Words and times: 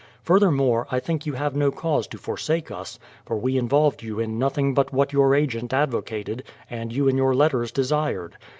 Furthermore, 0.23 0.87
1 0.89 1.01
think 1.01 1.27
you 1.27 1.33
have 1.33 1.55
no 1.55 1.69
cause 1.69 2.07
to 2.07 2.17
forsake 2.17 2.71
us, 2.71 2.97
for 3.23 3.37
we 3.37 3.55
involved 3.55 4.01
you 4.01 4.19
in 4.19 4.39
nothing 4.39 4.73
but 4.73 4.91
what 4.91 5.13
your 5.13 5.35
agent 5.35 5.73
advocated 5.75 6.43
and 6.71 6.91
you 6.91 7.07
in 7.07 7.17
your 7.17 7.35
letters 7.35 7.71
desired. 7.71 8.35